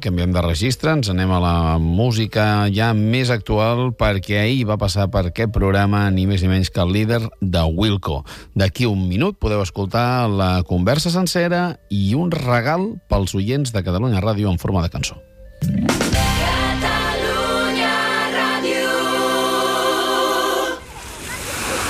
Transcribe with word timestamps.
Canviem 0.00 0.32
de 0.32 0.40
registre, 0.40 0.94
ens 0.96 1.10
anem 1.12 1.30
a 1.36 1.40
la 1.42 1.56
música 1.78 2.44
ja 2.72 2.88
més 2.96 3.28
actual 3.28 3.90
perquè 4.00 4.38
ahir 4.40 4.64
va 4.70 4.78
passar 4.80 5.10
per 5.12 5.26
aquest 5.28 5.52
programa 5.52 6.06
ni 6.14 6.24
més 6.30 6.40
ni 6.40 6.48
menys 6.48 6.72
que 6.72 6.80
el 6.80 6.94
líder 6.96 7.20
de 7.40 7.64
Wilco. 7.68 8.22
D'aquí 8.56 8.88
un 8.88 9.04
minut 9.10 9.36
podeu 9.36 9.60
escoltar 9.60 10.24
la 10.32 10.62
conversa 10.64 11.12
sencera 11.12 11.76
i 11.92 12.14
un 12.16 12.32
regal 12.32 12.94
pels 13.12 13.36
oients 13.36 13.76
de 13.76 13.84
Catalunya 13.84 14.24
Ràdio 14.24 14.48
en 14.48 14.56
forma 14.62 14.80
de 14.86 14.94
cançó. 14.96 15.20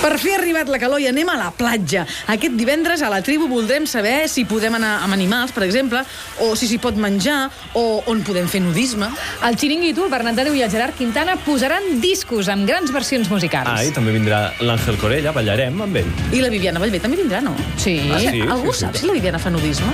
Per 0.01 0.17
fi 0.17 0.31
ha 0.33 0.39
arribat 0.39 0.71
la 0.73 0.79
calor 0.81 1.03
i 1.03 1.11
anem 1.11 1.29
a 1.29 1.35
la 1.37 1.51
platja. 1.53 2.07
Aquest 2.33 2.55
divendres 2.57 3.03
a 3.05 3.11
la 3.13 3.19
tribu 3.21 3.51
voldrem 3.51 3.85
saber 3.85 4.31
si 4.33 4.47
podem 4.49 4.79
anar 4.79 4.95
amb 5.05 5.13
animals, 5.13 5.53
per 5.53 5.67
exemple, 5.67 6.01
o 6.41 6.55
si 6.57 6.71
s'hi 6.71 6.79
pot 6.81 6.97
menjar, 6.97 7.51
o 7.77 8.01
on 8.09 8.23
podem 8.25 8.49
fer 8.49 8.63
nudisme. 8.65 9.11
El 9.45 9.59
Xiringuito, 9.61 10.07
el 10.07 10.13
Bernat 10.13 10.41
de 10.41 10.47
Déu 10.49 10.57
i 10.57 10.65
el 10.65 10.73
Gerard 10.73 10.97
Quintana 10.97 11.37
posaran 11.45 12.01
discos 12.01 12.49
amb 12.49 12.65
grans 12.69 12.95
versions 12.97 13.29
musicals. 13.29 13.69
Ah, 13.69 13.85
i 13.85 13.93
també 13.93 14.15
vindrà 14.17 14.55
l'Àngel 14.65 14.97
Corella, 15.03 15.35
ballarem 15.37 15.77
amb 15.85 16.01
ell. 16.01 16.09
I 16.33 16.41
la 16.41 16.49
Viviana 16.49 16.81
Vallvé 16.81 17.03
també 17.05 17.21
vindrà, 17.21 17.43
no? 17.45 17.53
Sí. 17.77 17.99
Ah, 18.09 18.23
sí? 18.25 18.41
Algú 18.41 18.73
sí, 18.73 18.87
sap 18.87 18.97
sí. 18.97 19.05
si 19.05 19.11
la 19.11 19.19
Viviana 19.19 19.43
fa 19.43 19.53
nudisme? 19.53 19.93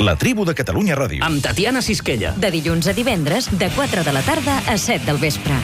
La 0.00 0.16
tribu 0.18 0.46
de 0.48 0.56
Catalunya 0.58 0.98
Ràdio. 0.98 1.22
amb 1.22 1.38
Tatiana 1.44 1.82
Sisquella. 1.86 2.34
De 2.34 2.50
dilluns 2.50 2.90
a 2.90 2.96
divendres, 2.98 3.46
de 3.52 3.70
4 3.78 4.02
de 4.02 4.12
la 4.16 4.26
tarda 4.26 4.58
a 4.66 4.78
7 4.78 5.06
del 5.06 5.22
vespre. 5.22 5.54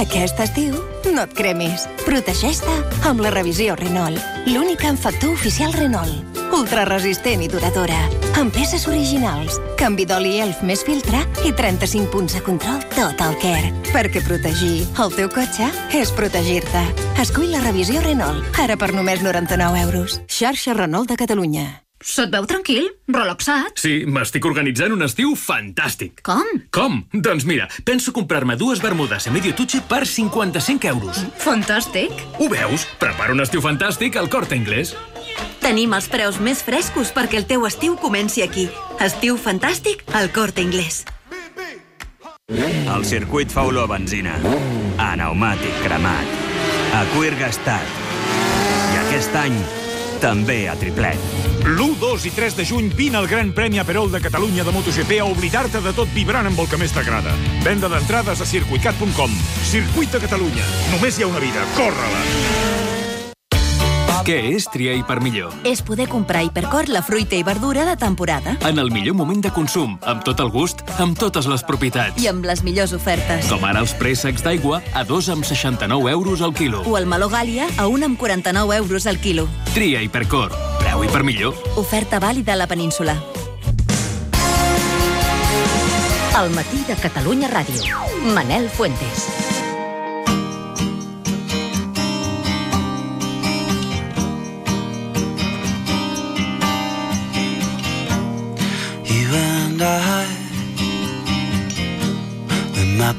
Aquest 0.00 0.38
estiu, 0.40 0.78
no 1.12 1.26
et 1.26 1.32
cremis. 1.36 1.82
Protegeix-te 2.06 2.72
amb 3.10 3.20
la 3.20 3.32
revisió 3.34 3.74
Renault. 3.76 4.16
L'única 4.48 4.88
amb 4.88 5.00
factor 5.00 5.34
oficial 5.34 5.74
Renault. 5.76 6.38
Ultraresistent 6.56 7.44
i 7.44 7.48
duradora. 7.52 7.98
Amb 8.40 8.54
peces 8.54 8.86
originals. 8.88 9.58
Canvi 9.76 10.06
d'oli 10.08 10.38
ELF 10.40 10.64
més 10.64 10.86
filtre 10.88 11.20
i 11.44 11.52
35 11.52 12.08
punts 12.14 12.38
de 12.38 12.40
control 12.46 12.80
tot 12.96 13.20
el 13.26 13.36
care. 13.44 13.74
Perquè 13.90 14.24
protegir 14.24 14.88
el 15.04 15.12
teu 15.18 15.28
cotxe 15.36 15.68
és 16.00 16.16
protegir-te. 16.16 16.86
Escull 17.20 17.52
la 17.52 17.60
revisió 17.66 18.00
Renault. 18.00 18.56
Ara 18.56 18.80
per 18.80 18.94
només 18.96 19.20
99 19.20 19.84
euros. 19.84 20.20
Xarxa 20.32 20.72
Renault 20.80 21.12
de 21.12 21.20
Catalunya. 21.20 21.68
Se't 22.00 22.32
veu 22.32 22.46
tranquil? 22.48 22.86
Relaxat? 23.12 23.76
Sí, 23.76 24.06
m'estic 24.08 24.46
organitzant 24.48 24.94
un 24.94 25.04
estiu 25.04 25.34
fantàstic. 25.36 26.22
Com? 26.24 26.46
Com? 26.72 27.02
Doncs 27.12 27.44
mira, 27.44 27.66
penso 27.84 28.14
comprar-me 28.16 28.56
dues 28.56 28.80
bermudes 28.80 29.28
a 29.28 29.32
medio 29.34 29.52
tuche 29.54 29.82
per 29.84 30.06
55 30.08 30.88
euros. 30.88 31.20
Fantàstic. 31.44 32.14
Ho 32.40 32.48
veus? 32.48 32.86
Preparo 33.02 33.36
un 33.36 33.44
estiu 33.44 33.60
fantàstic 33.60 34.16
al 34.16 34.30
Corte 34.32 34.56
Inglés. 34.56 34.94
Tenim 35.60 35.92
els 35.92 36.08
preus 36.08 36.40
més 36.40 36.64
frescos 36.64 37.12
perquè 37.12 37.36
el 37.42 37.46
teu 37.46 37.68
estiu 37.68 38.00
comenci 38.00 38.40
aquí. 38.48 38.70
Estiu 39.04 39.36
fantàstic 39.36 40.00
al 40.16 40.32
Corte 40.32 40.64
Inglés. 40.64 41.04
El 42.50 43.04
circuit 43.04 43.52
fa 43.52 43.68
olor 43.68 43.84
a 43.86 43.92
benzina, 43.92 44.40
a 44.96 45.12
pneumàtic 45.12 45.84
cremat, 45.84 46.32
a 46.96 47.04
cuir 47.12 47.36
gastat. 47.38 47.96
I 48.96 49.00
aquest 49.04 49.36
any, 49.44 49.60
també 50.24 50.64
a 50.66 50.74
triplet. 50.80 51.49
L'1, 51.64 51.96
2 52.00 52.26
i 52.26 52.30
3 52.30 52.56
de 52.56 52.64
juny 52.64 52.90
vine 52.96 53.18
al 53.18 53.28
Gran 53.28 53.52
Premi 53.52 53.78
Aperol 53.78 54.10
de 54.10 54.20
Catalunya 54.20 54.64
de 54.64 54.72
MotoGP 54.72 55.20
a 55.20 55.28
oblidar-te 55.28 55.82
de 55.84 55.92
tot 55.96 56.08
vibrant 56.14 56.48
amb 56.48 56.58
el 56.58 56.70
que 56.70 56.80
més 56.80 56.94
t'agrada. 56.96 57.34
Venda 57.66 57.90
d'entrades 57.92 58.40
a 58.40 58.48
circuicat.com. 58.48 59.36
Circuit 59.68 60.16
de 60.16 60.24
Catalunya. 60.24 60.64
Només 60.94 61.18
hi 61.18 61.26
ha 61.26 61.32
una 61.32 61.44
vida. 61.44 61.68
Corre-la! 61.76 62.49
Què 64.20 64.36
és 64.52 64.66
triar 64.68 64.98
i 64.98 65.04
per 65.06 65.16
millor? 65.24 65.54
És 65.64 65.80
poder 65.80 66.04
comprar 66.10 66.42
Hipercor 66.44 66.90
la 66.92 67.00
fruita 67.02 67.38
i 67.38 67.44
verdura 67.46 67.86
de 67.88 67.94
temporada. 67.96 68.56
En 68.68 68.78
el 68.78 68.90
millor 68.92 69.16
moment 69.16 69.40
de 69.40 69.52
consum, 69.54 69.96
amb 70.04 70.24
tot 70.26 70.42
el 70.44 70.50
gust, 70.52 70.82
amb 71.00 71.16
totes 71.18 71.48
les 71.48 71.64
propietats. 71.64 72.20
I 72.20 72.28
amb 72.28 72.44
les 72.44 72.60
millors 72.66 72.92
ofertes. 72.96 73.48
Com 73.48 73.64
ara 73.64 73.80
els 73.80 73.94
préssecs 73.96 74.44
d'aigua 74.44 74.82
a 74.92 75.04
2 75.08 75.30
amb 75.32 75.48
69 75.48 76.12
euros 76.12 76.44
al 76.44 76.52
quilo. 76.54 76.84
O 76.84 76.98
el 77.00 77.08
meló 77.08 77.30
Gàlia 77.32 77.68
a 77.78 77.88
1 77.88 78.10
amb 78.10 78.20
49 78.20 78.76
euros 78.76 79.06
al 79.08 79.20
quilo. 79.24 79.48
Tria 79.72 80.02
Hipercor. 80.04 80.52
Preu 80.82 81.04
i 81.04 81.08
per 81.08 81.24
millor. 81.24 81.56
Oferta 81.80 82.20
vàlida 82.20 82.52
a 82.52 82.60
la 82.60 82.68
península. 82.68 83.16
El 86.40 86.52
matí 86.52 86.84
de 86.86 86.96
Catalunya 86.96 87.48
Ràdio. 87.48 87.96
Manel 88.34 88.68
Fuentes. 88.68 89.49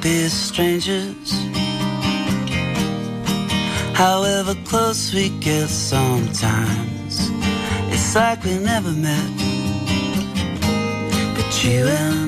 Be 0.02 0.28
strangers. 0.30 1.32
However 3.94 4.56
close 4.66 5.14
we 5.14 5.30
get 5.40 5.70
sometimes, 5.70 7.30
it's 7.94 8.16
like 8.16 8.44
we 8.44 8.58
never 8.58 8.92
met. 8.92 9.30
But 11.36 11.64
you 11.64 11.86
and. 11.88 12.21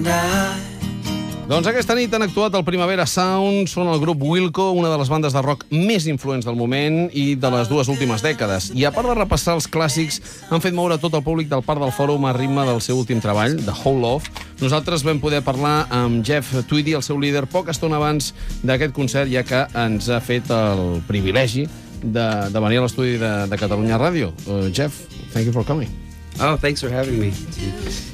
Doncs 1.54 1.68
aquesta 1.70 1.94
nit 1.94 2.10
han 2.18 2.24
actuat 2.26 2.56
el 2.58 2.64
Primavera 2.66 3.04
Sound, 3.06 3.68
són 3.70 3.86
el 3.92 4.00
grup 4.02 4.24
Wilco, 4.26 4.72
una 4.74 4.90
de 4.90 4.96
les 4.98 5.10
bandes 5.12 5.36
de 5.36 5.42
rock 5.46 5.68
més 5.70 6.08
influents 6.10 6.48
del 6.48 6.56
moment 6.58 7.12
i 7.14 7.36
de 7.38 7.50
les 7.54 7.70
dues 7.70 7.92
últimes 7.94 8.24
dècades. 8.26 8.72
I 8.74 8.88
a 8.90 8.92
part 8.96 9.06
de 9.06 9.14
repassar 9.20 9.54
els 9.54 9.68
clàssics, 9.70 10.18
han 10.50 10.64
fet 10.64 10.74
moure 10.74 10.98
tot 10.98 11.14
el 11.14 11.22
públic 11.22 11.52
del 11.52 11.62
Parc 11.62 11.84
del 11.84 11.94
Fòrum 11.94 12.26
a 12.26 12.34
ritme 12.34 12.66
del 12.66 12.82
seu 12.82 12.98
últim 12.98 13.22
treball, 13.22 13.60
The 13.62 13.76
Whole 13.84 14.02
Love. 14.02 14.34
Nosaltres 14.64 15.06
vam 15.06 15.22
poder 15.22 15.44
parlar 15.46 15.84
amb 15.94 16.26
Jeff 16.26 16.56
Tweedy, 16.66 16.96
el 16.98 17.06
seu 17.06 17.22
líder, 17.22 17.46
poca 17.46 17.70
estona 17.78 18.02
abans 18.02 18.32
d'aquest 18.66 18.98
concert, 18.98 19.30
ja 19.30 19.46
que 19.46 19.68
ens 19.78 20.10
ha 20.10 20.24
fet 20.26 20.50
el 20.50 21.04
privilegi 21.06 21.68
de, 22.02 22.32
de 22.50 22.66
venir 22.66 22.82
a 22.82 22.88
l'estudi 22.88 23.20
de, 23.22 23.36
de 23.46 23.62
Catalunya 23.62 24.02
Ràdio. 24.02 24.34
Uh, 24.48 24.74
Jeff, 24.74 25.06
thank 25.36 25.46
you 25.46 25.54
for 25.54 25.62
coming. 25.62 26.03
Oh, 26.42 26.58
thanks 26.58 26.82
for 26.82 26.92
having 26.92 27.20
me. 27.20 27.32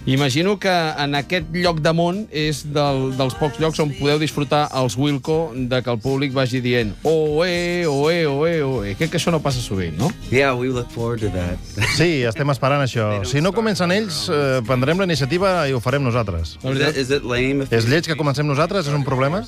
Imagino 0.05 0.59
que 0.59 0.69
en 0.69 1.15
aquest 1.15 1.47
lloc 1.53 1.79
de 1.85 1.91
món 1.95 2.23
és 2.35 2.63
del, 2.73 3.11
dels 3.17 3.35
pocs 3.39 3.59
llocs 3.61 3.79
on 3.83 3.91
podeu 3.95 4.19
disfrutar 4.21 4.65
els 4.75 4.97
Wilco 4.97 5.51
de 5.55 5.81
que 5.85 5.91
el 5.93 5.99
públic 6.01 6.33
vagi 6.35 6.61
dient 6.65 6.95
oe, 7.07 7.85
oe, 7.87 8.17
oe, 8.27 8.53
oe. 8.65 8.95
Crec 8.99 9.13
que 9.13 9.19
això 9.21 9.31
no 9.31 9.39
passa 9.43 9.61
sovint, 9.63 9.95
no? 9.99 10.09
Yeah, 10.31 10.55
we 10.57 10.67
look 10.73 10.89
forward 10.91 11.21
to 11.23 11.31
that. 11.35 11.61
Sí, 11.95 12.23
estem 12.27 12.49
esperant 12.51 12.83
això. 12.83 13.11
Si 13.29 13.41
no 13.41 13.53
comencen 13.55 13.93
ells, 13.95 14.25
eh, 14.33 14.59
prendrem 14.67 14.99
la 14.99 15.07
iniciativa 15.09 15.53
i 15.69 15.75
ho 15.77 15.79
farem 15.83 16.03
nosaltres. 16.03 16.57
Is 16.63 16.81
it, 16.81 16.97
is 16.97 17.13
it 17.13 17.23
lame? 17.23 17.63
If 17.67 17.73
És 17.73 17.87
lleig 17.89 18.09
que 18.09 18.17
comencem 18.19 18.47
nosaltres? 18.47 18.87
És 18.89 18.95
un 18.95 19.05
problema? 19.07 19.43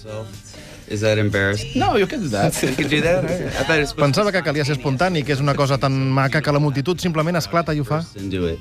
Is 0.91 0.99
that 1.01 1.17
embarrassing? 1.17 1.71
No, 1.79 1.95
you 1.97 2.05
can 2.05 2.19
do 2.21 2.29
that. 2.29 2.51
you 2.63 2.75
can 2.75 2.89
do 2.89 2.99
that? 3.01 3.23
I 3.23 3.63
thought 3.63 3.77
it 3.77 3.87
was 3.87 3.89
supposed 3.89 4.03
Pensava 4.11 4.31
que 4.31 4.41
calia 4.43 4.65
ser 4.65 4.75
espontani, 4.75 5.23
que 5.23 5.31
és 5.31 5.39
una 5.39 5.55
cosa 5.55 5.77
tan 5.79 5.93
maca 6.11 6.41
que 6.41 6.51
la 6.51 6.59
multitud 6.59 6.99
simplement 6.99 7.37
esclata 7.39 7.73
i 7.73 7.79
ho 7.79 7.85
fa. 7.87 8.01
to 8.13 8.27
do 8.29 8.47
it. 8.49 8.59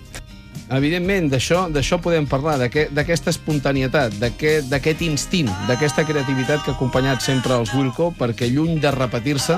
Evidentment, 0.71 1.27
d'això 1.33 1.65
d'això 1.75 1.99
podem 2.01 2.27
parlar, 2.31 2.57
d'aquest- 2.61 2.93
d'aquesta 2.95 3.31
espontanietat, 3.35 4.15
d'aquest 4.23 4.69
d'aquest 4.71 5.03
instint, 5.03 5.51
d'aquesta 5.67 6.05
creativitat 6.07 6.63
que 6.65 6.71
ha 6.71 6.75
acompanyat 6.75 7.21
sempre 7.21 7.55
els 7.59 7.75
Wilco, 7.75 8.13
perquè 8.17 8.47
lluny 8.53 8.79
de 8.81 8.91
repetir-se, 8.95 9.57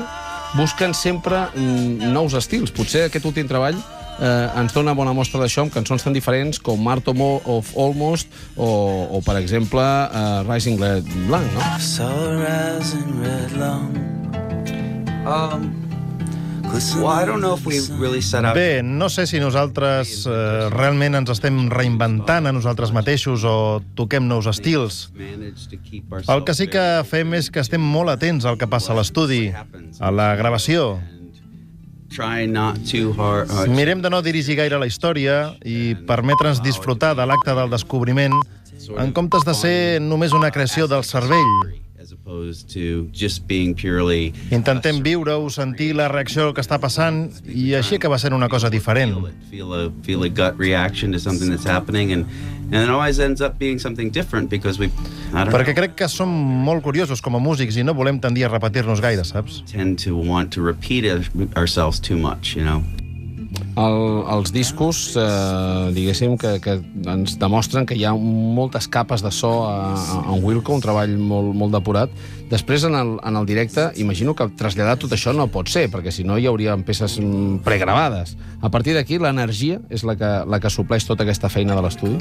busquen 0.57 0.95
sempre 0.95 1.49
mm, 1.55 2.09
nous 2.13 2.33
estils. 2.35 2.73
Potser 2.73 3.05
aquest 3.11 3.27
últim 3.29 3.47
treball 3.49 3.77
eh, 4.21 4.61
ens 4.61 4.75
dona 4.75 4.95
bona 4.99 5.15
mostra 5.17 5.41
d'això 5.43 5.67
amb 5.67 5.75
cançons 5.75 6.05
tan 6.05 6.17
diferents 6.17 6.61
com 6.63 6.89
Art 6.89 7.09
of 7.09 7.73
Almost 7.77 8.33
o, 8.57 8.69
o 9.17 9.23
per 9.25 9.39
exemple, 9.41 9.83
eh, 9.83 10.43
Rising 10.49 10.81
Red 10.81 11.09
Blanc, 11.29 11.49
no? 11.55 11.69
Saw 11.79 12.43
eyes 12.43 12.95
in 12.95 13.23
red 13.23 13.57
long. 13.57 13.95
Um, 15.23 15.71
well, 16.97 17.07
I 17.09 17.25
don't 17.25 17.41
know 17.41 17.55
if 17.55 17.67
we 17.67 17.79
really 18.01 18.23
set 18.23 18.45
up. 18.45 18.55
Bé, 18.55 18.83
no 18.83 19.09
sé 19.09 19.27
si 19.27 19.39
nosaltres 19.41 20.27
eh, 20.27 20.69
realment 20.73 21.15
ens 21.21 21.31
estem 21.35 21.69
reinventant 21.71 22.49
a 22.49 22.53
nosaltres 22.55 22.93
mateixos 22.97 23.45
o 23.47 23.83
toquem 23.99 24.27
nous 24.29 24.49
estils. 24.51 25.05
El 26.27 26.45
que 26.45 26.57
sí 26.59 26.69
que 26.73 26.87
fem 27.09 27.39
és 27.39 27.53
que 27.53 27.63
estem 27.63 27.83
molt 27.83 28.11
atents 28.17 28.49
al 28.49 28.59
que 28.59 28.71
passa 28.71 28.93
a 28.93 28.99
l'estudi, 28.99 29.51
a 29.53 30.11
la 30.11 30.33
gravació. 30.41 30.97
Too 32.85 33.13
hard. 33.17 33.51
Uh, 33.51 33.67
Mirem 33.73 34.03
de 34.03 34.11
no 34.11 34.23
dirigir 34.23 34.57
gaire 34.61 34.79
la 34.79 34.87
història 34.87 35.55
i 35.65 35.95
permetre'ns 36.09 36.63
disfrutar 36.63 37.15
de 37.19 37.27
l'acte 37.27 37.55
del 37.57 37.73
descobriment 37.73 38.37
en 38.99 39.13
comptes 39.17 39.47
de 39.47 39.55
ser 39.55 39.77
només 40.03 40.35
una 40.37 40.51
creació 40.51 40.89
del 40.91 41.05
cervell. 41.05 41.82
As 42.03 42.11
opposed 42.11 42.69
to 42.69 43.07
just 43.13 43.47
being 43.47 43.75
purely 43.75 44.33
Intentem 44.51 44.99
viure-ho, 45.07 45.47
sentir 45.55 45.93
la 45.95 46.09
reacció 46.11 46.49
que 46.53 46.63
està 46.65 46.81
passant 46.83 47.29
i 47.47 47.73
així 47.79 48.01
acaba 48.01 48.19
sent 48.19 48.35
una 48.35 48.49
cosa 48.51 48.71
diferent. 48.71 49.15
feel 49.51 49.71
a 49.77 49.85
feel 50.03 50.25
a 50.27 50.29
gut 50.29 50.59
reaction 50.59 51.13
to 51.13 51.21
something 51.21 51.51
that's 51.51 51.69
happening 51.69 52.13
and 52.13 52.27
and 52.73 52.83
it 52.83 52.91
always 52.91 53.21
ends 53.21 53.41
up 53.41 53.59
being 53.59 53.79
something 53.79 54.11
different 54.11 54.51
because 54.51 54.81
we 54.81 54.87
I 55.33 55.45
don't 55.45 55.53
Perquè 55.55 55.77
crec 55.77 55.95
que 55.95 56.09
som 56.09 56.29
molt 56.67 56.83
curiosos 56.83 57.23
com 57.23 57.37
a 57.37 57.43
músics 57.43 57.77
i 57.77 57.85
no 57.87 57.95
volem 57.95 58.19
tendir 58.19 58.49
a 58.49 58.51
repetir-nos 58.51 59.01
gaire, 59.01 59.25
saps? 59.25 59.63
tend 59.71 60.03
to 60.03 60.17
want 60.17 60.53
to 60.53 60.63
repeat 60.63 61.05
it, 61.05 61.31
ourselves 61.57 62.01
too 62.01 62.19
much, 62.19 62.57
you 62.57 62.65
know. 62.65 62.83
El, 63.73 63.99
els 64.29 64.53
discos, 64.53 65.15
eh, 65.17 65.93
diguéssim, 65.97 66.35
que, 66.37 66.59
que 66.61 66.75
ens 67.09 67.39
demostren 67.41 67.87
que 67.89 67.97
hi 67.97 68.05
ha 68.05 68.13
moltes 68.13 68.85
capes 68.93 69.25
de 69.25 69.33
so 69.33 69.53
a, 69.65 69.95
a, 70.21 70.37
Wilco, 70.37 70.75
un 70.77 70.85
treball 70.85 71.15
molt, 71.17 71.55
molt 71.57 71.73
depurat. 71.73 72.13
Després, 72.53 72.85
en 72.85 72.99
el, 72.99 73.15
en 73.25 73.39
el 73.41 73.49
directe, 73.49 73.89
imagino 73.97 74.37
que 74.37 74.51
traslladar 74.61 74.99
tot 75.01 75.17
això 75.17 75.33
no 75.33 75.49
pot 75.49 75.73
ser, 75.73 75.87
perquè 75.93 76.13
si 76.13 76.27
no 76.29 76.37
hi 76.37 76.51
hauria 76.51 76.77
peces 76.85 77.17
mm, 77.23 77.63
pregravades. 77.65 78.37
A 78.61 78.69
partir 78.69 78.93
d'aquí, 78.99 79.17
l'energia 79.17 79.81
és 79.89 80.05
la 80.05 80.19
que, 80.21 80.33
la 80.45 80.61
que 80.61 80.73
supleix 80.73 81.09
tota 81.09 81.25
aquesta 81.25 81.49
feina 81.49 81.79
de 81.79 81.87
l'estudi? 81.87 82.21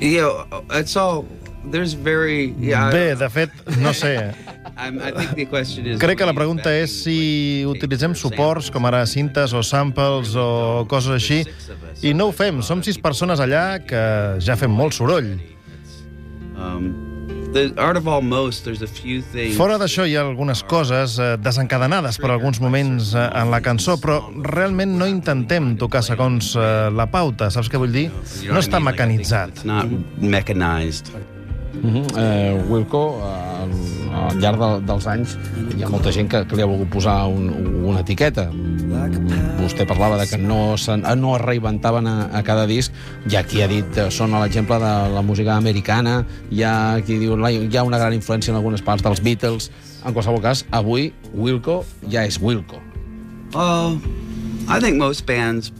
Yeah, 0.00 0.48
it's 0.72 0.96
all. 0.96 1.26
There's 1.68 1.92
very. 1.92 2.54
Yeah, 2.60 2.88
Bé, 2.94 3.16
de 3.18 3.28
fet, 3.28 3.52
no 3.82 3.92
sé. 3.92 4.32
Crec 4.76 6.18
que 6.20 6.28
la 6.28 6.34
pregunta 6.36 6.72
és 6.76 6.92
si 7.06 7.64
utilitzem 7.68 8.12
suports 8.18 8.68
com 8.72 8.84
ara 8.84 9.06
cintes 9.08 9.54
o 9.56 9.62
samples 9.64 10.34
o 10.36 10.84
coses 10.90 11.16
així, 11.16 11.40
i 12.04 12.12
no 12.12 12.28
ho 12.28 12.36
fem. 12.36 12.60
Som 12.62 12.84
sis 12.84 13.00
persones 13.00 13.40
allà 13.40 13.80
que 13.80 14.02
ja 14.44 14.56
fem 14.60 14.72
molt 14.72 14.96
soroll. 14.98 15.32
Um, 16.56 16.92
the 17.56 17.72
art 17.80 17.96
of 17.96 18.06
all 18.06 18.20
most, 18.20 18.64
there's 18.64 18.82
a 18.82 18.86
few 18.86 19.22
things. 19.32 19.56
Fora 19.56 19.78
d'això 19.80 20.04
hi 20.04 20.16
ha 20.16 20.24
algunes 20.26 20.60
coses 20.68 21.16
eh, 21.16 21.34
desencadenades 21.40 22.20
per 22.20 22.30
alguns 22.34 22.60
moments 22.60 23.14
eh, 23.16 23.24
en 23.40 23.52
la 23.54 23.62
cançó, 23.64 23.96
però 24.02 24.18
realment 24.44 24.96
no 25.00 25.08
intentem 25.08 25.72
tocar 25.80 26.04
segons 26.04 26.52
eh, 26.56 26.66
la 26.92 27.08
pauta, 27.12 27.48
saps 27.52 27.72
què 27.72 27.80
vull 27.80 27.96
dir? 27.96 28.10
No 28.50 28.60
està 28.60 28.82
mecanitzat. 28.82 29.64
Not 29.68 30.20
mechanized. 30.20 31.14
Uh 31.76 32.04
eh, 32.16 32.62
Wilco, 32.70 33.04
eh, 33.20 33.85
al, 34.16 34.38
llarg 34.40 34.60
de, 34.60 34.68
dels 34.88 35.06
anys, 35.10 35.36
hi 35.76 35.84
ha 35.84 35.90
molta 35.92 36.12
gent 36.14 36.30
que, 36.32 36.42
que 36.48 36.58
li 36.58 36.64
ha 36.64 36.68
volgut 36.70 36.90
posar 36.96 37.16
un, 37.32 37.48
una 37.84 38.02
etiqueta. 38.02 38.48
Vostè 39.60 39.86
parlava 39.88 40.18
de 40.20 40.26
que 40.30 40.38
no, 40.40 40.76
se, 40.80 40.96
no 40.96 41.34
es 41.36 41.44
reinventaven 41.44 42.08
a, 42.10 42.16
a 42.38 42.42
cada 42.46 42.66
disc. 42.70 42.94
Hi 43.30 43.38
ha 43.38 43.44
qui 43.46 43.62
ha 43.64 43.70
dit, 43.70 43.98
eh, 43.98 44.08
són 44.14 44.36
l'exemple 44.40 44.78
de 44.82 44.94
la 45.14 45.24
música 45.26 45.56
americana, 45.56 46.20
hi 46.50 46.62
ha 46.66 46.74
qui 47.06 47.20
diu 47.22 47.36
hi 47.36 47.76
ha 47.76 47.86
una 47.86 48.00
gran 48.02 48.16
influència 48.16 48.54
en 48.54 48.60
algunes 48.60 48.84
parts 48.86 49.04
dels 49.06 49.22
Beatles. 49.24 49.70
En 50.06 50.14
qualsevol 50.14 50.42
cas, 50.44 50.64
avui 50.70 51.10
Wilco 51.34 51.82
ja 52.12 52.26
és 52.26 52.38
Wilco. 52.42 52.80
Oh, 53.54 53.96
I 54.68 54.80
think 54.80 54.98
most 54.98 55.26
bands. 55.26 55.72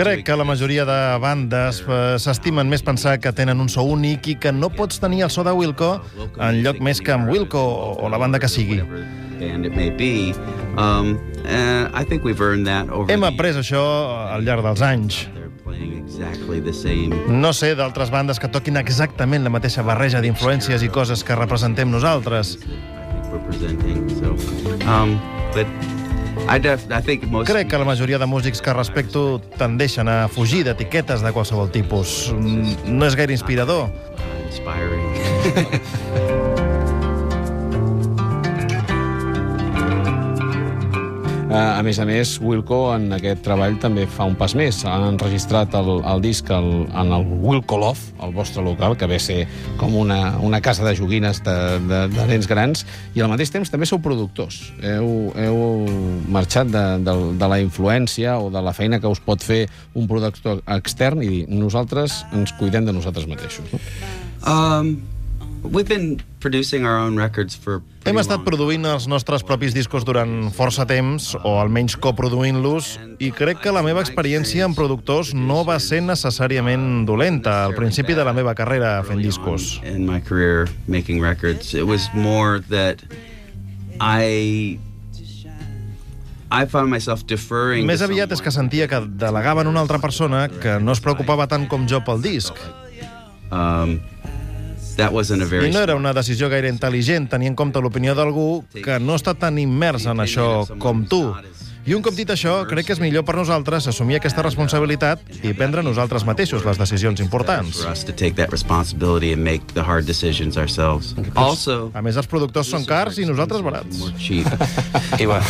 Crec 0.00 0.24
que 0.24 0.36
la 0.36 0.44
majoria 0.48 0.86
de 0.88 0.98
bandes 1.20 1.82
eh, 1.84 2.16
s'estimen 2.22 2.70
més 2.70 2.82
pensar 2.84 3.18
que 3.20 3.32
tenen 3.36 3.60
un 3.60 3.68
so 3.68 3.84
únic 3.84 4.30
i 4.32 4.36
que 4.40 4.52
no 4.52 4.70
pots 4.72 5.00
tenir 5.02 5.26
el 5.26 5.30
so 5.30 5.44
de 5.44 5.52
Wilco 5.52 5.98
en 6.40 6.62
lloc 6.64 6.80
més 6.80 7.02
que 7.04 7.12
amb 7.12 7.28
Wilco 7.28 7.60
o, 7.60 8.08
la 8.08 8.18
banda 8.18 8.40
que 8.40 8.48
sigui. 8.48 8.80
Um, 10.80 11.14
over 12.90 13.12
Hem 13.12 13.26
après 13.28 13.52
això 13.60 13.84
al 14.32 14.46
llarg 14.46 14.64
dels 14.64 14.82
anys. 14.82 15.24
No 17.28 17.52
sé 17.56 17.74
d'altres 17.76 18.12
bandes 18.12 18.40
que 18.40 18.48
toquin 18.52 18.78
exactament 18.80 19.44
la 19.44 19.52
mateixa 19.52 19.84
barreja 19.84 20.22
d'influències 20.24 20.84
i 20.84 20.88
coses 20.88 21.24
que 21.24 21.36
representem 21.36 21.90
nosaltres. 21.90 22.58
um, 24.86 25.18
but 25.54 25.93
Crec 27.48 27.68
que 27.70 27.78
la 27.78 27.84
majoria 27.84 28.18
de 28.18 28.26
músics 28.26 28.60
que 28.62 28.72
respecto 28.72 29.40
tendeixen 29.58 30.08
a 30.08 30.28
fugir 30.28 30.64
d'etiquetes 30.66 31.22
de 31.24 31.32
qualsevol 31.32 31.70
tipus. 31.72 32.32
Mm, 32.34 32.74
No 32.98 33.06
és 33.06 33.16
gaire 33.16 33.32
inspirador. 33.32 33.88
Inspiring. 34.50 35.80
A 41.54 41.82
més 41.86 42.00
a 42.02 42.04
més, 42.08 42.34
Wilco 42.42 42.78
en 42.96 43.12
aquest 43.14 43.44
treball 43.46 43.76
també 43.78 44.08
fa 44.10 44.26
un 44.26 44.34
pas 44.38 44.56
més. 44.58 44.80
Han 44.90 45.04
enregistrat 45.12 45.74
el, 45.78 45.90
el 46.02 46.22
disc 46.24 46.48
el, 46.50 46.70
en 46.90 47.12
el 47.14 47.28
Wilco 47.44 47.78
Love, 47.78 48.10
el 48.26 48.34
vostre 48.34 48.64
local, 48.66 48.96
que 48.98 49.06
ve 49.06 49.20
a 49.20 49.22
ser 49.22 49.38
com 49.78 49.94
una, 49.94 50.36
una 50.42 50.58
casa 50.64 50.82
de 50.86 50.96
joguines 50.98 51.44
de, 51.46 51.56
de, 51.86 52.00
de 52.10 52.26
nens 52.32 52.50
grans, 52.50 52.82
i 53.14 53.22
al 53.22 53.30
mateix 53.30 53.54
temps 53.54 53.70
també 53.70 53.86
sou 53.86 54.02
productors. 54.02 54.60
Heu, 54.82 55.08
heu 55.38 55.62
marxat 56.34 56.74
de, 56.74 56.84
de, 57.06 57.16
de 57.38 57.52
la 57.54 57.62
influència 57.62 58.34
o 58.42 58.50
de 58.50 58.64
la 58.64 58.74
feina 58.74 58.98
que 58.98 59.10
us 59.10 59.22
pot 59.22 59.46
fer 59.46 59.64
un 59.94 60.10
productor 60.10 60.64
extern 60.74 61.22
i 61.22 61.30
dir, 61.30 61.42
nosaltres 61.54 62.24
ens 62.34 62.54
cuidem 62.58 62.90
de 62.90 62.98
nosaltres 62.98 63.30
mateixos. 63.30 63.70
No? 63.70 63.82
Um, 64.44 64.96
we've 65.64 65.88
been 65.88 66.20
producing 66.40 66.84
our 66.84 66.98
own 66.98 67.16
records 67.16 67.56
for. 67.56 67.82
Hem 68.04 68.18
estat 68.20 68.44
produint 68.44 68.84
els 68.84 69.06
nostres 69.08 69.42
propis 69.46 69.72
discos 69.72 70.04
durant 70.04 70.50
força 70.52 70.84
temps, 70.86 71.30
o 71.40 71.54
almenys 71.56 71.96
coproduint-los, 71.96 72.90
i 73.24 73.30
crec 73.32 73.62
que 73.64 73.72
la 73.72 73.82
meva 73.86 74.04
experiència 74.04 74.66
amb 74.68 74.76
productors 74.76 75.32
no 75.34 75.62
va 75.64 75.78
ser 75.80 76.02
necessàriament 76.04 77.06
dolenta 77.08 77.62
al 77.64 77.76
principi 77.78 78.14
de 78.14 78.26
la 78.28 78.34
meva 78.36 78.54
carrera 78.54 78.98
fent 79.08 79.24
discos. 79.24 79.80
in 79.84 80.04
my 80.06 80.20
career 80.20 80.68
making 80.86 81.22
records. 81.22 81.74
It 81.74 81.86
was 81.86 82.10
more 82.12 82.60
that 82.68 83.00
I 84.00 84.78
I 86.50 86.66
found 86.66 86.90
myself 86.90 87.24
deferring. 87.26 87.86
Més 87.88 88.02
aviat 88.04 88.30
és 88.30 88.42
que 88.42 88.52
sentia 88.54 88.86
que 88.86 89.00
delegaven 89.00 89.66
una 89.66 89.80
altra 89.80 89.98
persona 89.98 90.46
que 90.48 90.78
no 90.78 90.92
es 90.92 91.00
preocupava 91.02 91.48
tant 91.50 91.66
com 91.66 91.88
jo 91.90 91.98
pel 92.04 92.20
disc. 92.22 92.54
Um, 93.50 93.98
that 94.96 95.12
wasn't 95.12 95.42
a 95.42 95.46
very. 95.46 95.68
I 95.68 95.72
no 95.72 95.80
era 95.80 95.96
una 95.96 96.12
decisió 96.16 96.48
gaire 96.52 96.70
intel·ligent 96.72 97.28
tenir 97.32 97.50
en 97.52 97.56
compte 97.58 97.82
l'opinió 97.82 98.14
d'algú 98.14 98.64
que 98.72 98.98
no 99.00 99.18
està 99.18 99.34
tan 99.38 99.58
immers 99.58 100.06
en 100.10 100.22
això 100.24 100.48
com 100.78 101.04
tu. 101.08 101.22
I 101.84 101.92
un 101.92 102.00
cop 102.00 102.14
dit 102.16 102.30
això, 102.32 102.62
crec 102.64 102.86
que 102.88 102.94
és 102.94 103.00
millor 103.02 103.26
per 103.28 103.34
nosaltres 103.36 103.84
assumir 103.90 104.16
aquesta 104.16 104.40
responsabilitat 104.46 105.20
i 105.44 105.50
prendre 105.52 105.82
nosaltres 105.84 106.24
mateixos 106.24 106.62
les 106.64 106.78
decisions 106.80 107.20
importants. 107.20 107.82
A 111.92 112.00
més, 112.00 112.16
els 112.16 112.30
productors 112.30 112.70
són 112.72 112.86
cars 112.88 113.18
i 113.20 113.26
nosaltres 113.28 113.60
barats. 113.66 114.00
I 115.20 115.28
bueno. 115.28 115.44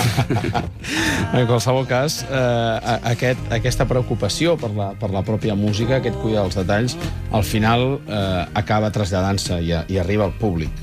En 1.38 1.46
qualsevol 1.46 1.86
cas, 1.86 2.24
eh, 2.26 2.98
aquest, 3.14 3.38
aquesta 3.54 3.86
preocupació 3.86 4.56
per 4.58 4.72
la, 4.74 4.90
per 4.98 5.12
la 5.14 5.22
pròpia 5.22 5.54
música, 5.54 6.00
aquest 6.02 6.18
cuidar 6.18 6.48
dels 6.48 6.58
detalls, 6.58 6.98
al 7.30 7.46
final 7.46 8.00
eh, 8.08 8.46
acaba 8.58 8.90
traslladant-se 8.90 9.60
i, 9.62 9.70
a- 9.70 9.84
i 9.86 10.02
arriba 10.02 10.26
al 10.26 10.34
públic. 10.42 10.82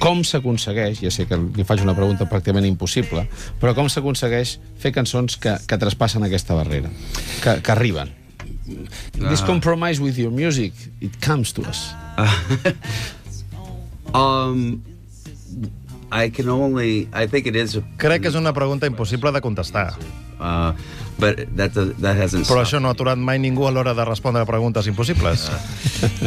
Com 0.00 0.22
s'aconsegueix, 0.24 1.02
ja 1.04 1.10
sé 1.12 1.26
que 1.28 1.36
li 1.36 1.64
faig 1.68 1.82
una 1.84 1.92
pregunta 1.94 2.24
pràcticament 2.28 2.64
impossible, 2.66 3.26
però 3.60 3.74
com 3.76 3.88
s'aconsegueix 3.92 4.54
fer 4.80 4.94
cançons 4.96 5.36
que, 5.36 5.58
que 5.68 5.76
traspassen 5.78 6.24
aquesta 6.24 6.56
barrera, 6.56 6.88
que, 7.44 7.58
que 7.60 7.72
arriben? 7.74 8.14
This 9.18 9.42
Ah. 9.42 9.46
compromise 9.46 10.00
with 10.00 10.16
your 10.16 10.30
music, 10.32 10.72
it 11.00 11.18
comes 11.20 11.52
to 11.52 11.62
us. 11.68 11.90
um, 14.14 14.82
I 16.12 16.30
can 16.30 16.48
only. 16.48 17.08
I 17.12 17.26
think 17.28 17.46
it 17.46 17.54
is. 17.56 17.78
Crec 17.98 18.22
que 18.22 18.28
és 18.32 18.34
una 18.38 18.52
pregunta 18.52 18.86
impossible 18.86 19.30
de 19.32 19.40
contestar. 19.40 19.92
Uh, 20.40 20.72
but 21.18 21.44
that 21.56 21.74
that 22.00 22.16
hasn't. 22.16 22.46
Però 22.48 22.64
això 22.64 22.80
no 22.80 22.88
ha 22.88 22.94
aturat 22.96 23.18
mai 23.20 23.38
ningú 23.38 23.66
a 23.68 23.70
l'hora 23.70 23.94
de 23.94 24.04
respondre 24.08 24.42
a 24.42 24.46
preguntes 24.48 24.86
impossibles. 24.90 25.50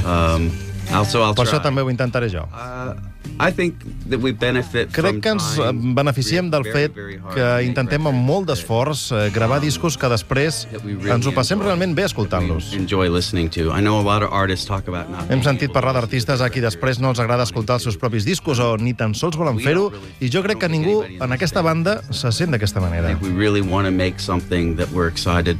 Um, 0.03 0.50
also, 0.93 1.24
I'll 1.24 1.33
Per 1.33 1.45
això 1.48 1.57
try. 1.57 1.63
també 1.69 1.81
ho 1.81 1.89
intentaré 1.89 2.27
jo. 2.29 2.43
Uh, 2.53 2.93
I 3.39 3.51
think 3.51 3.75
that 4.10 4.20
we 4.22 4.32
benefit 4.32 4.92
Crec 4.94 5.20
que 5.24 5.32
ens 5.34 5.58
beneficiem 5.96 6.50
del 6.53 6.68
fet 6.70 6.94
que 7.34 7.48
intentem 7.65 8.06
amb 8.08 8.20
molt 8.27 8.48
d'esforç 8.51 9.08
eh, 9.12 9.24
gravar 9.34 9.60
discos 9.63 9.98
que 9.98 10.10
després 10.12 10.68
ens 10.70 11.25
ho 11.27 11.34
passem 11.36 11.62
realment 11.63 11.96
bé 11.98 12.06
escoltant-los. 12.06 12.74
enjoy 12.77 13.10
listening 13.10 13.50
to. 13.50 13.72
I 13.74 13.82
know 13.82 14.00
a 14.00 14.06
lot 14.06 14.24
of 14.24 14.32
artists 14.32 14.65
talk 14.68 14.88
about 14.88 15.10
not. 15.10 15.30
Hem 15.32 15.42
sentit 15.44 15.74
parlar 15.74 15.94
d'artistes 15.98 16.42
a 16.42 16.50
qui 16.53 16.62
després 16.62 17.00
no 17.00 17.10
els 17.10 17.20
agrada 17.24 17.44
escoltar 17.48 17.80
els 17.80 17.88
seus 17.88 17.98
propis 17.98 18.25
discos 18.25 18.60
o 18.60 18.77
ni 18.77 18.94
tan 18.94 19.15
sols 19.18 19.38
volen 19.39 19.60
fer-ho, 19.60 19.89
i 20.20 20.30
jo 20.30 20.44
crec 20.46 20.62
que 20.62 20.70
ningú 20.70 21.01
en 21.03 21.32
aquesta 21.34 21.63
banda 21.65 22.00
se 22.12 22.32
sent 22.32 22.53
d'aquesta 22.53 22.84
manera. 22.84 23.15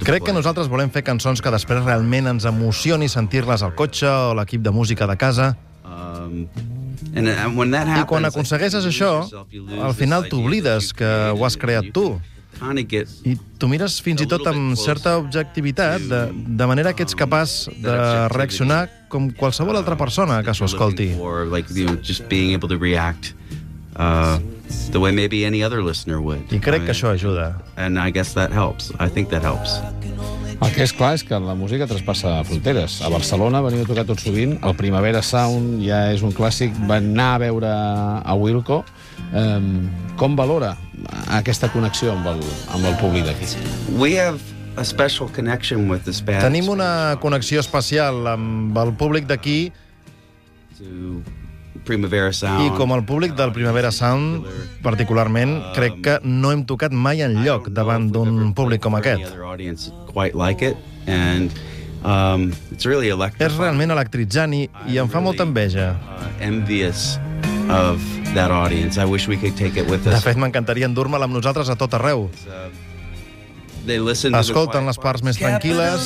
Crec 0.04 0.24
que 0.24 0.34
nosaltres 0.36 0.70
volem 0.70 0.94
fer 0.94 1.04
cançons 1.04 1.42
que 1.42 1.52
després 1.54 1.84
realment 1.84 2.28
ens 2.36 2.46
emocioni 2.46 3.10
sentir-les 3.10 3.64
al 3.64 3.74
cotxe 3.76 4.08
o 4.08 4.34
l'equip 4.38 4.62
de 4.62 4.72
música 4.72 5.08
de 5.08 5.18
casa. 5.18 5.54
Um, 7.14 7.72
that 7.72 7.88
I 7.88 8.04
quan 8.10 8.26
aconsegueixes 8.26 8.86
això, 8.90 9.10
al 9.86 9.94
final 9.94 10.26
t'oblides 10.32 10.92
que 10.98 11.10
ho 11.34 11.44
has 11.46 11.58
creat 11.62 11.92
tu. 11.94 12.20
I 13.26 13.36
tu 13.60 13.68
mires 13.68 14.00
fins 14.02 14.22
i 14.22 14.28
tot 14.30 14.46
amb 14.48 14.76
certa 14.80 15.18
objectivitat, 15.20 16.02
de, 16.10 16.20
de 16.34 16.68
manera 16.70 16.94
que 16.94 17.04
ets 17.04 17.16
capaç 17.18 17.68
de 17.84 17.96
reaccionar 18.34 18.88
com 19.10 19.30
qualsevol 19.38 19.78
altra 19.78 19.98
persona 20.00 20.42
que 20.46 20.54
s'ho 20.58 20.66
escolti. 20.70 21.12
Uh, 23.96 24.40
the 24.92 25.00
way 25.00 25.12
maybe 25.12 25.46
any 25.46 25.64
other 25.64 25.82
listener 25.82 26.22
would. 26.22 26.52
I 26.52 26.60
crec 26.60 26.86
que 26.86 26.94
això 26.94 27.14
ajuda. 27.14 27.54
And 27.78 28.00
I 28.00 28.12
guess 28.12 28.34
that 28.34 28.52
helps. 28.52 28.92
I 29.00 29.10
think 29.10 29.30
that 29.30 29.44
helps. 29.44 29.80
El 30.64 30.72
que 30.72 30.86
és 30.86 30.94
clar 30.96 31.12
és 31.18 31.24
que 31.28 31.36
la 31.44 31.56
música 31.60 31.88
traspassa 31.90 32.38
fronteres. 32.48 33.02
A 33.04 33.10
Barcelona 33.12 33.60
veniu 33.66 33.84
a 33.84 33.88
tocar 33.90 34.06
tot 34.08 34.22
sovint, 34.24 34.56
el 34.64 34.76
Primavera 34.80 35.20
Sound 35.26 35.82
ja 35.84 36.06
és 36.14 36.24
un 36.24 36.32
clàssic, 36.32 36.72
van 36.88 37.12
anar 37.12 37.34
a 37.34 37.42
veure 37.44 37.72
a 38.24 38.36
Wilco. 38.40 38.84
Um, 39.34 39.90
com 40.16 40.38
valora 40.38 40.76
aquesta 41.36 41.68
connexió 41.74 42.14
amb 42.14 42.30
el, 42.32 42.44
amb 42.72 42.86
el 42.88 42.96
públic 43.02 43.28
d'aquí? 43.28 43.50
We 44.00 44.16
have 44.16 44.40
a 44.78 44.86
special 44.86 45.28
connection 45.36 45.90
with 45.90 46.06
the 46.06 46.14
Spanish. 46.14 46.46
Tenim 46.46 46.70
una 46.72 47.18
connexió 47.22 47.60
especial 47.60 48.24
amb 48.30 48.78
el 48.78 48.94
públic 48.98 49.28
d'aquí 49.28 49.74
to 50.78 51.22
Primavera 51.84 52.32
Sound. 52.34 52.66
i 52.66 52.70
com 52.78 52.92
el 52.96 53.04
públic 53.06 53.34
del 53.36 53.52
Primavera 53.54 53.92
Sound, 53.92 54.46
particularment, 54.84 55.58
crec 55.76 56.00
que 56.04 56.20
no 56.24 56.52
hem 56.52 56.64
tocat 56.66 56.92
mai 56.92 57.22
en 57.22 57.44
lloc 57.44 57.70
davant 57.70 58.10
d'un 58.12 58.54
públic 58.54 58.82
com 58.82 58.96
aquest. 58.96 59.24
other 59.28 59.44
audience 59.46 59.92
quite 60.12 60.36
like 60.36 60.62
it, 60.66 60.78
and 61.08 61.52
um, 62.04 62.52
it's 62.72 62.86
really 62.86 63.10
electric. 63.10 63.50
És 63.52 63.58
realment 63.58 63.92
electritzant 63.92 64.54
i, 64.54 64.68
i 64.88 64.98
em 65.02 65.10
fa 65.10 65.20
molta 65.22 65.44
enveja. 65.44 65.92
Uh, 66.18 66.32
envious 66.42 67.18
of 67.70 68.02
that 68.34 68.52
audience. 68.52 68.98
I 68.98 69.06
wish 69.06 69.28
we 69.28 69.38
could 69.38 69.56
take 69.56 69.80
it 69.80 69.88
with 69.90 70.04
De 70.04 70.16
us. 70.16 70.24
fet, 70.24 70.36
m'encantaria 70.38 70.86
endur-me'l 70.90 71.24
amb 71.24 71.34
nosaltres 71.38 71.70
a 71.70 71.76
tot 71.80 71.94
arreu. 72.00 72.30
They 73.86 74.00
listen 74.00 74.32
to 74.32 74.38
the 74.38 74.42
Escolten 74.48 74.86
les 74.88 74.98
parts 74.98 75.24
més 75.28 75.36
tranquil·les 75.36 76.06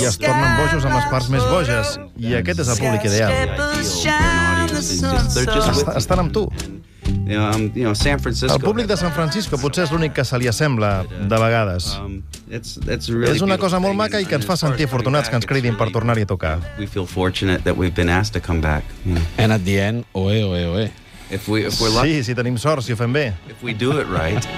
i 0.00 0.04
es 0.04 0.18
tornen 0.20 0.56
bojos 0.60 0.84
amb 0.84 0.98
les 0.98 1.06
parts 1.08 1.30
més 1.32 1.44
boges. 1.48 1.96
I 2.20 2.36
aquest 2.42 2.60
és 2.60 2.68
el 2.74 2.76
públic 2.82 3.08
ideal. 3.08 4.39
Est- 4.80 5.96
Estan 5.96 6.18
amb 6.24 6.32
tu. 6.32 6.48
You 7.10 7.36
know, 7.38 7.50
um, 7.50 7.62
you 7.74 7.82
know, 7.84 7.94
San 7.94 8.20
Francisco. 8.20 8.54
El 8.54 8.60
públic 8.62 8.86
de 8.86 8.96
San 8.96 9.10
Francisco 9.12 9.58
potser 9.58 9.84
és 9.84 9.90
l'únic 9.92 10.12
que 10.14 10.24
se 10.24 10.38
li 10.38 10.46
assembla, 10.50 11.04
de 11.28 11.38
vegades. 11.42 11.88
It's, 12.50 12.76
it's 12.86 13.08
really 13.08 13.34
És 13.36 13.42
una 13.42 13.56
cosa 13.58 13.78
molt 13.82 13.96
maca 13.98 14.20
i 14.20 14.26
que 14.26 14.34
ens 14.38 14.46
fa 14.46 14.56
sentir 14.58 14.86
afortunats 14.86 15.28
que 15.30 15.36
ens 15.38 15.46
cridin 15.46 15.76
per 15.78 15.90
tornar-hi 15.94 16.22
a 16.26 16.26
tocar. 16.30 16.58
We 16.78 16.86
feel 16.86 17.06
fortunate 17.06 17.62
that 17.64 17.76
we've 17.76 17.94
been 17.94 18.08
asked 18.10 18.32
to 18.34 18.40
come 18.46 18.60
back. 18.60 18.84
And 19.38 19.52
at 19.52 19.64
the 19.64 19.78
end, 19.80 20.04
oe, 20.14 20.42
oe, 20.44 20.64
oe. 20.76 20.90
If 21.30 21.46
we 21.48 21.64
if 21.66 21.80
we're 21.80 21.90
lucky, 21.94 22.18
Sí, 22.20 22.24
si 22.24 22.34
tenim 22.34 22.58
sort, 22.58 22.82
si 22.82 22.92
ho 22.92 22.96
fem 22.96 23.12
bé. 23.12 23.32
if 23.48 23.62
we 23.62 23.72
do 23.72 23.98
it 24.00 24.06
right. 24.08 24.44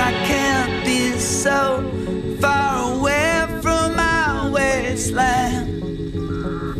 I 0.00 0.12
can't 0.28 0.84
be 0.84 1.18
so 1.18 1.82
far 2.40 2.92
away 2.94 3.46
from 3.60 3.96
my 3.96 4.48
wasteland. 4.52 5.57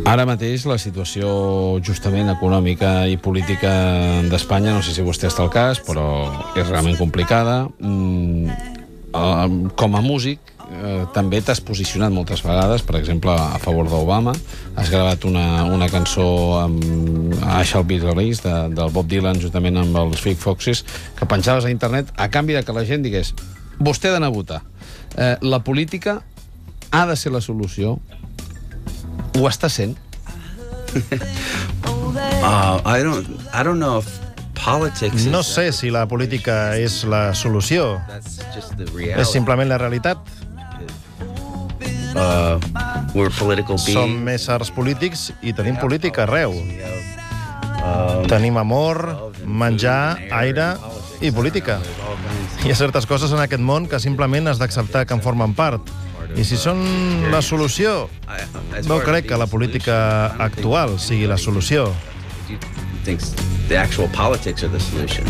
Ara 0.09 0.23
mateix 0.25 0.63
la 0.65 0.79
situació 0.81 1.29
justament 1.85 2.31
econòmica 2.31 3.03
i 3.05 3.19
política 3.21 3.69
d'Espanya, 4.25 4.71
no 4.73 4.81
sé 4.81 4.95
si 4.95 5.03
vostè 5.05 5.27
està 5.29 5.43
al 5.43 5.51
cas, 5.53 5.77
però 5.85 6.05
és 6.57 6.65
realment 6.65 6.97
complicada. 6.97 7.67
Mm, 7.77 8.55
eh, 9.13 9.69
com 9.77 9.97
a 9.99 10.01
músic, 10.01 10.39
eh, 10.65 11.03
també 11.13 11.43
t'has 11.45 11.61
posicionat 11.61 12.09
moltes 12.09 12.41
vegades, 12.41 12.81
per 12.81 12.97
exemple, 12.97 13.35
a 13.37 13.61
favor 13.61 13.85
d'Obama. 13.85 14.33
Has 14.75 14.89
gravat 14.89 15.29
una, 15.29 15.65
una 15.69 15.91
cançó 15.93 16.57
amb 16.63 16.81
I 17.43 17.61
Shall 17.69 17.85
de, 17.85 18.55
del 18.73 18.89
Bob 18.89 19.05
Dylan, 19.05 19.37
juntament 19.39 19.77
amb 19.77 19.95
els 20.07 20.25
Fig 20.25 20.41
Foxes, 20.41 20.85
que 21.19 21.29
penjaves 21.29 21.65
a 21.65 21.69
internet 21.69 22.09
a 22.17 22.31
canvi 22.33 22.57
de 22.57 22.63
que 22.63 22.73
la 22.73 22.83
gent 22.83 23.05
digués 23.05 23.35
vostè 23.77 24.09
ha 24.09 24.17
d'anar 24.17 24.33
a 24.33 24.37
votar. 24.41 24.63
Eh, 25.17 25.35
la 25.41 25.59
política 25.59 26.23
ha 26.89 27.05
de 27.05 27.15
ser 27.15 27.31
la 27.31 27.41
solució 27.41 27.99
ho 29.37 29.47
està 29.49 29.69
sent? 29.69 29.97
Uh, 32.39 32.81
I 32.85 33.03
don't 33.03 33.27
I 33.53 33.61
don't 33.63 33.77
know 33.79 33.99
if 33.99 34.07
politics 34.57 35.25
No 35.29 35.43
sé 35.43 35.71
si 35.71 35.91
la 35.91 36.05
política 36.07 36.75
és 36.75 37.03
la 37.07 37.33
solució. 37.35 37.99
És 38.17 39.31
simplement 39.31 39.69
la 39.69 39.77
realitat. 39.77 40.17
Uh, 42.15 42.57
we're 43.13 43.29
political 43.37 43.77
Som 43.77 44.25
beings. 44.25 44.41
éssers 44.41 44.71
polítics 44.73 45.29
i 45.45 45.53
tenim 45.53 45.77
política 45.79 46.25
arreu. 46.25 46.55
Tenim 48.27 48.57
amor, 48.57 49.31
menjar, 49.45 50.17
aire 50.41 50.73
i 51.21 51.31
política. 51.31 51.79
Hi 52.65 52.73
ha 52.73 52.75
certes 52.75 53.05
coses 53.07 53.31
en 53.31 53.39
aquest 53.43 53.63
món 53.63 53.87
que 53.87 53.99
simplement 54.01 54.49
has 54.49 54.59
d'acceptar 54.59 55.05
que 55.05 55.15
en 55.15 55.21
formen 55.23 55.53
part. 55.55 55.85
I 56.37 56.45
si 56.45 56.57
són 56.59 56.81
la 57.33 57.41
solució, 57.41 58.09
no 58.87 58.99
crec 59.05 59.29
que 59.31 59.37
la 59.39 59.47
política 59.49 60.35
actual 60.39 60.99
sigui 61.01 61.27
la 61.29 61.37
solució. 61.41 61.89
Thinks 63.05 63.33
the 63.69 63.77
actual 63.77 64.09
politics 64.09 64.63
are 64.63 64.69
the 64.69 64.79
solution. 64.79 65.23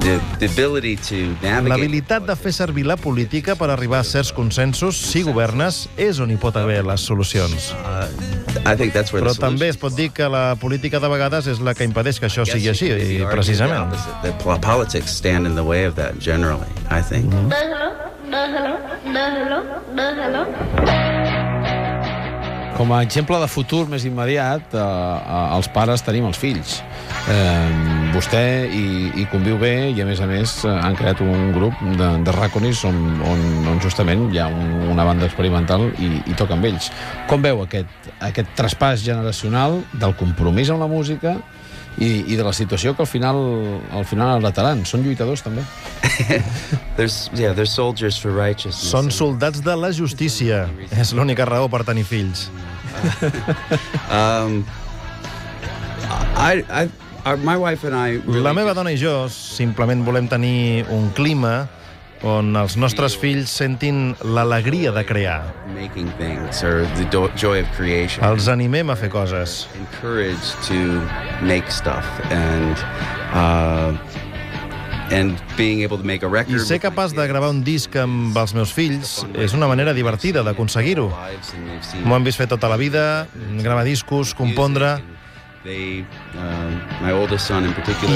The, 0.00 0.20
the 0.38 0.46
ability 0.46 0.96
to 1.08 1.36
navigate. 1.42 1.68
L'habilitat 1.68 2.26
de 2.26 2.36
fer 2.38 2.52
servir 2.54 2.86
la 2.86 2.96
política 2.96 3.56
per 3.58 3.68
arribar 3.74 4.00
a 4.00 4.06
certs 4.06 4.32
consensos, 4.32 4.96
si 4.96 5.24
governes, 5.26 5.88
és 6.00 6.22
on 6.22 6.30
hi 6.30 6.38
pot 6.40 6.56
haver 6.56 6.80
les 6.86 7.04
solucions. 7.10 7.72
Uh, 7.82 8.06
I 8.62 8.76
think 8.78 8.94
that's 8.94 9.12
where 9.12 9.26
Però 9.26 9.34
també 9.34 9.68
es 9.72 9.78
pot 9.80 9.94
dir 9.98 10.12
que 10.14 10.30
la 10.30 10.54
política 10.62 11.02
de 11.02 11.10
vegades 11.10 11.50
és 11.50 11.60
la 11.60 11.74
que 11.74 11.84
impedeix 11.88 12.22
que 12.22 12.30
això 12.30 12.46
sigui 12.46 12.70
així, 12.70 12.92
i 13.18 13.20
precisament. 13.26 13.92
The 14.22 14.32
po- 14.42 14.58
politics 14.62 15.18
stand 15.18 15.50
in 15.50 15.58
the 15.58 15.66
way 15.66 15.84
of 15.84 15.98
that 15.98 16.18
generally, 16.22 16.70
I 16.88 17.02
think. 17.02 17.34
Com 22.76 22.92
a 22.92 23.02
exemple 23.04 23.36
de 23.38 23.48
futur 23.52 23.84
més 23.90 24.06
immediat, 24.08 24.72
eh, 24.72 24.80
eh, 24.80 25.56
els 25.58 25.68
pares 25.74 26.02
tenim 26.02 26.24
els 26.30 26.40
fills. 26.40 26.78
Eh, 27.30 28.01
vostè 28.12 28.42
hi, 28.68 28.84
hi 29.16 29.24
conviu 29.32 29.56
bé 29.60 29.72
i, 29.90 30.00
a 30.02 30.06
més 30.06 30.20
a 30.20 30.28
més, 30.28 30.54
eh, 30.66 30.72
han 30.72 30.96
creat 30.98 31.22
un 31.24 31.50
grup 31.54 31.78
de, 31.98 32.08
de 32.24 32.34
raconis 32.36 32.82
on, 32.88 32.98
on, 33.28 33.42
on 33.72 33.80
justament 33.82 34.28
hi 34.32 34.40
ha 34.42 34.48
un, 34.52 34.90
una 34.92 35.06
banda 35.08 35.28
experimental 35.28 35.88
i, 35.96 36.10
i 36.28 36.36
toca 36.38 36.56
amb 36.56 36.68
ells. 36.68 36.90
Com 37.30 37.44
veu 37.44 37.64
aquest, 37.64 38.12
aquest 38.20 38.52
traspàs 38.58 39.04
generacional 39.04 39.80
del 39.92 40.16
compromís 40.20 40.72
amb 40.72 40.84
la 40.84 40.90
música 40.90 41.38
i, 41.98 42.10
i 42.32 42.36
de 42.36 42.44
la 42.44 42.52
situació 42.56 42.94
que 42.96 43.04
al 43.04 43.10
final, 43.10 43.38
al 43.92 44.06
final 44.08 44.36
heredataran? 44.36 44.84
Són 44.88 45.04
lluitadors, 45.04 45.44
també. 45.44 45.64
There's, 46.96 47.30
yeah, 47.34 47.52
there's 47.56 47.72
soldiers 47.72 48.18
for 48.20 48.32
righteousness. 48.36 48.90
Són 48.92 49.10
soldats 49.12 49.62
de 49.64 49.76
la 49.76 49.92
justícia. 49.96 50.66
És 50.92 51.12
l'única 51.16 51.46
raó 51.48 51.70
per 51.72 51.82
tenir 51.88 52.04
fills. 52.08 52.48
Um, 54.12 54.60
I, 56.36 56.60
I, 56.68 56.84
my 57.42 57.56
wife 57.56 57.84
and 57.84 57.94
I 57.94 58.18
really 58.26 58.42
La 58.42 58.52
meva 58.52 58.74
dona 58.74 58.90
i 58.90 58.98
jo 58.98 59.28
simplement 59.30 60.02
volem 60.04 60.28
tenir 60.28 60.84
un 60.90 61.10
clima 61.14 61.68
on 62.22 62.54
els 62.56 62.76
nostres 62.78 63.16
fills 63.18 63.50
sentin 63.50 64.12
l'alegria 64.22 64.92
de 64.94 65.02
crear. 65.06 65.42
Els 68.22 68.48
animem 68.48 68.90
a 68.90 68.96
fer 68.96 69.10
coses. 69.10 69.66
to 70.68 70.78
make 71.42 71.70
stuff 71.70 72.06
and 72.30 72.78
uh, 73.34 73.90
and 75.12 75.36
being 75.56 75.82
able 75.82 75.98
to 75.98 76.04
make 76.04 76.22
a 76.24 76.28
I 76.28 76.32
record. 76.32 76.60
ser 76.66 76.80
capaç 76.80 77.12
de 77.14 77.26
gravar 77.28 77.50
un 77.50 77.62
disc 77.64 77.94
amb 77.96 78.36
els 78.38 78.54
meus 78.54 78.72
fills 78.72 79.26
és 79.34 79.52
una 79.54 79.68
manera 79.68 79.92
divertida 79.92 80.42
d'aconseguir-ho. 80.42 81.10
M'ho 82.04 82.14
han 82.14 82.24
vist 82.24 82.38
fer 82.38 82.48
tota 82.48 82.70
la 82.70 82.78
vida, 82.80 83.26
gravar 83.62 83.84
discos, 83.84 84.34
compondre... 84.34 84.98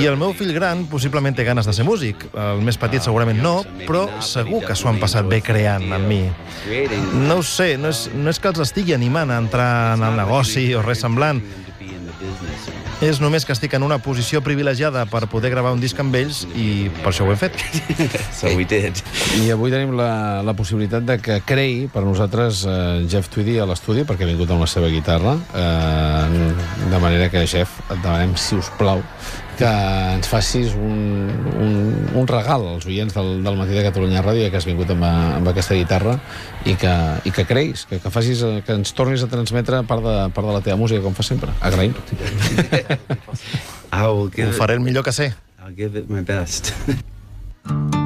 I 0.00 0.06
el 0.10 0.16
meu 0.18 0.32
fill 0.34 0.50
gran 0.56 0.84
possiblement 0.90 1.36
té 1.36 1.44
ganes 1.46 1.68
de 1.68 1.74
ser 1.76 1.84
músic. 1.86 2.24
El 2.34 2.62
més 2.66 2.78
petit 2.80 3.04
segurament 3.04 3.38
no, 3.42 3.60
però 3.84 4.06
segur 4.24 4.64
que 4.66 4.74
s'ho 4.74 4.90
han 4.90 4.98
passat 5.02 5.28
bé 5.30 5.38
creant 5.46 5.86
amb 5.94 6.10
mi. 6.10 6.24
No 7.28 7.38
ho 7.38 7.44
sé, 7.46 7.76
no 7.78 7.92
és, 7.94 8.06
no 8.14 8.32
és 8.32 8.42
que 8.42 8.50
els 8.50 8.64
estigui 8.66 8.96
animant 8.96 9.30
a 9.30 9.38
entrar 9.44 9.70
en 9.94 10.02
el 10.08 10.18
negoci 10.18 10.72
o 10.74 10.82
res 10.82 11.04
semblant. 11.06 11.42
És 13.04 13.18
només 13.20 13.44
que 13.44 13.52
estic 13.52 13.74
en 13.76 13.84
una 13.84 13.98
posició 14.00 14.40
privilegiada 14.40 15.02
per 15.10 15.26
poder 15.28 15.50
gravar 15.52 15.74
un 15.76 15.82
disc 15.82 15.98
amb 16.00 16.14
ells 16.16 16.46
i 16.56 16.88
per 17.02 17.10
això 17.10 17.26
ho 17.26 17.32
he 17.34 17.36
fet. 17.36 17.58
we 18.56 18.64
did. 18.64 19.02
I 19.36 19.50
avui 19.52 19.72
tenim 19.74 19.92
la, 19.98 20.40
la 20.46 20.54
possibilitat 20.56 21.04
de 21.04 21.18
que 21.20 21.36
creï 21.44 21.90
per 21.92 22.06
nosaltres 22.06 22.64
eh, 22.64 23.04
Jeff 23.04 23.28
Tweedy 23.34 23.58
a 23.60 23.66
l'estudi, 23.68 24.06
perquè 24.08 24.24
ha 24.24 24.30
vingut 24.30 24.54
amb 24.54 24.64
la 24.64 24.70
seva 24.70 24.88
guitarra. 24.88 25.36
Eh, 25.36 26.54
de 26.88 27.02
manera 27.02 27.28
que, 27.28 27.44
Jeff, 27.44 27.82
et 27.90 28.00
demanem, 28.00 28.32
si 28.40 28.56
us 28.56 28.72
plau, 28.80 29.04
que 29.56 29.68
ens 30.14 30.28
facis 30.28 30.74
un, 30.76 31.30
un, 31.56 31.74
un 32.14 32.28
regal 32.28 32.66
als 32.74 32.86
oients 32.88 33.16
del, 33.16 33.42
del 33.44 33.58
Matí 33.58 33.76
de 33.76 33.84
Catalunya 33.86 34.22
Ràdio, 34.24 34.44
ja 34.46 34.52
que 34.52 34.60
has 34.60 34.68
vingut 34.68 34.92
amb, 34.94 35.04
amb 35.08 35.50
aquesta 35.52 35.78
guitarra, 35.78 36.18
i 36.68 36.76
que, 36.80 36.94
i 37.24 37.34
que 37.34 37.46
creïs, 37.48 37.86
que, 37.88 38.00
que, 38.02 38.12
facis, 38.12 38.44
que 38.66 38.78
ens 38.78 38.94
tornis 38.96 39.24
a 39.24 39.30
transmetre 39.32 39.82
part 39.88 40.04
de, 40.04 40.16
part 40.36 40.50
de 40.50 40.56
la 40.58 40.64
teva 40.64 40.78
música, 40.80 41.02
com 41.04 41.16
fa 41.16 41.26
sempre. 41.26 41.54
Agraïm. 41.64 41.96
Will 43.96 44.30
give 44.30 44.50
Ho 44.50 44.56
faré 44.56 44.76
el 44.76 44.84
millor 44.84 45.04
que 45.06 45.12
sé. 45.16 45.32
I'll 45.58 45.74
give 45.74 45.98
it 45.98 46.10
my 46.10 46.20
best. 46.20 46.74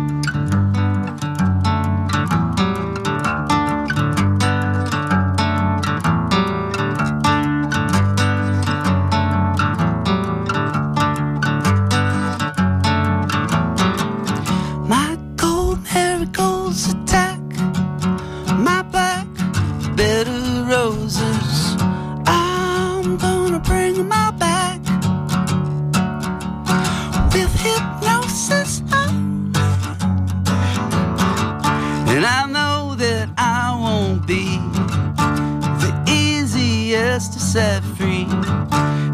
to 37.28 37.38
set 37.38 37.82
free. 37.96 38.26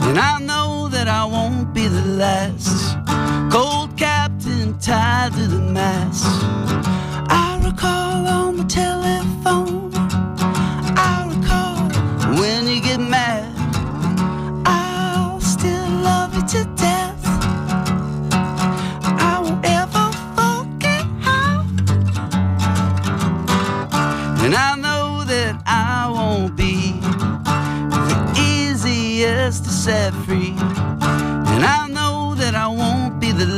And 0.06 0.18
I 0.18 0.38
know 0.40 0.88
that 0.88 1.08
I 1.08 1.24
won't 1.24 1.74
be 1.74 1.88
the 1.88 2.04
last 2.04 2.96
cold 3.50 3.96
captain 3.96 4.78
tied 4.78 5.32
to 5.32 5.46
the 5.48 5.60
mast. 5.60 6.24
I 7.28 7.60
recall 7.64 8.26
on 8.26 8.56
the 8.58 8.64
telephone. 8.64 9.65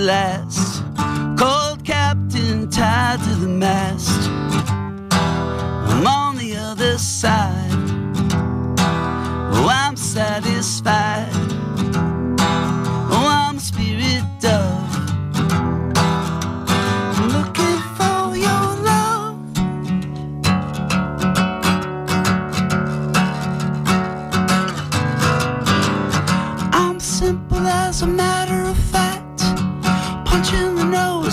last. 0.08 0.82
Cold 1.38 1.84
captain 1.84 2.70
tied 2.70 3.18
to 3.20 3.34
the 3.44 3.46
mast. 3.46 4.17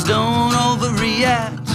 don't 0.03 0.53
overreact. 0.53 1.74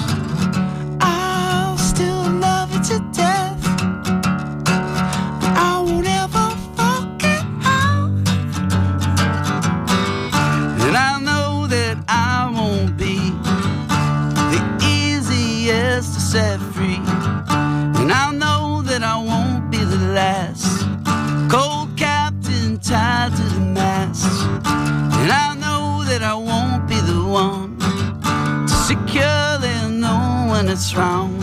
wrong 30.96 31.38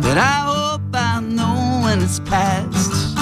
that 0.00 0.16
I 0.16 0.44
hope 0.46 0.82
I 0.94 1.20
know 1.20 1.82
when 1.84 2.02
it's 2.02 2.20
past. 2.20 3.13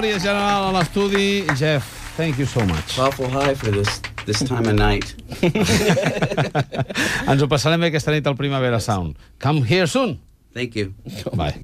Memòria 0.00 0.16
General 0.16 0.62
a 0.64 0.72
l'estudi. 0.72 1.44
Jeff, 1.60 1.84
thank 2.16 2.38
you 2.38 2.46
so 2.46 2.64
much. 2.64 2.96
Powerful 2.96 3.28
high 3.28 3.54
for 3.54 3.68
this 3.70 4.00
this 4.24 4.40
time 4.40 4.64
of 4.64 4.72
night. 4.72 5.12
Ens 7.28 7.44
ho 7.44 7.48
passarem 7.52 7.84
bé 7.84 7.92
aquesta 7.92 8.14
nit 8.16 8.24
al 8.24 8.38
Primavera 8.40 8.80
Sound. 8.80 9.20
Come 9.44 9.60
here 9.68 9.84
soon. 9.84 10.16
Thank 10.56 10.80
you. 10.80 10.94
Bye. 11.36 11.60